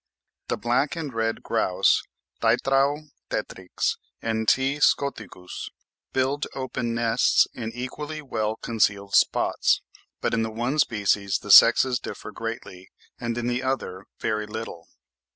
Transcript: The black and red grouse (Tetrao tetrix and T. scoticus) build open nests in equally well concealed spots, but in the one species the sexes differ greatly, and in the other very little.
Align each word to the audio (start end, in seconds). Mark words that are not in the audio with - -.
The 0.47 0.57
black 0.57 0.95
and 0.95 1.13
red 1.13 1.43
grouse 1.43 2.01
(Tetrao 2.41 3.09
tetrix 3.29 3.97
and 4.19 4.47
T. 4.47 4.77
scoticus) 4.79 5.69
build 6.11 6.47
open 6.55 6.95
nests 6.95 7.45
in 7.53 7.71
equally 7.75 8.19
well 8.23 8.55
concealed 8.55 9.13
spots, 9.13 9.83
but 10.19 10.33
in 10.33 10.41
the 10.41 10.49
one 10.49 10.79
species 10.79 11.37
the 11.37 11.51
sexes 11.51 11.99
differ 11.99 12.31
greatly, 12.31 12.89
and 13.19 13.37
in 13.37 13.45
the 13.45 13.61
other 13.61 14.05
very 14.17 14.47
little. 14.47 14.87